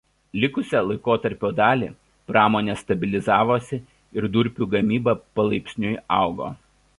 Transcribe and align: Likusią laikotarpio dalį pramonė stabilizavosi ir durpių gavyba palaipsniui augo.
Likusią 0.43 0.79
laikotarpio 0.91 1.51
dalį 1.59 1.89
pramonė 2.31 2.77
stabilizavosi 2.79 3.79
ir 4.21 4.29
durpių 4.39 4.69
gavyba 4.73 5.15
palaipsniui 5.41 5.95
augo. 6.23 6.51